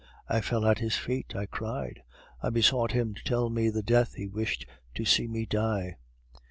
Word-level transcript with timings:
I 0.27 0.41
fell 0.41 0.65
at 0.65 0.79
his 0.79 0.95
feet.... 0.95 1.35
I 1.35 1.45
cried; 1.45 2.01
I 2.41 2.49
besought 2.49 2.91
him 2.93 3.13
to 3.13 3.23
tell 3.23 3.51
me 3.51 3.69
the 3.69 3.83
death 3.83 4.15
he 4.15 4.25
wished 4.27 4.65
to 4.95 5.05
see 5.05 5.27
me 5.27 5.45
die." 5.45 5.97